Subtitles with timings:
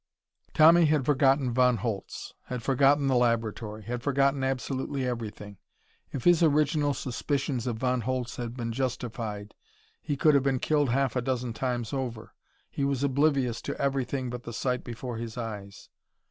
[0.55, 5.59] Tommy had forgotten Von Holtz, had forgotten the laboratory, had forgotten absolutely everything.
[6.11, 9.53] If his original suspicions of Von Holtz had been justified,
[10.01, 12.33] he could have been killed half a dozen times over.
[12.71, 15.89] He was oblivious to everything but the sight before his eyes.